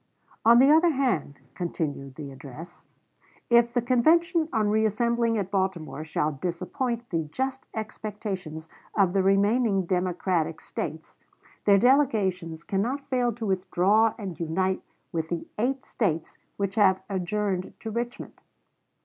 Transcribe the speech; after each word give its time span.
"On 0.43 0.57
the 0.57 0.71
other 0.71 0.89
hand," 0.89 1.39
continued 1.53 2.15
the 2.15 2.31
address, 2.31 2.87
"if 3.51 3.71
the 3.71 3.83
convention, 3.83 4.49
on 4.51 4.67
reassembling 4.67 5.37
at 5.37 5.51
Baltimore, 5.51 6.03
shall 6.03 6.31
disappoint 6.31 7.07
the 7.11 7.25
just 7.31 7.67
expectations 7.75 8.67
of 8.95 9.13
the 9.13 9.21
remaining 9.21 9.85
Democratic 9.85 10.59
States, 10.59 11.19
their 11.65 11.77
delegations 11.77 12.63
cannot 12.63 13.05
fail 13.11 13.31
to 13.33 13.45
withdraw 13.45 14.15
and 14.17 14.39
unite 14.39 14.81
with 15.11 15.29
the 15.29 15.45
eight 15.59 15.85
States 15.85 16.39
which 16.57 16.73
have 16.73 17.03
adjourned 17.07 17.75
to 17.81 17.91
Richmond." 17.91 18.41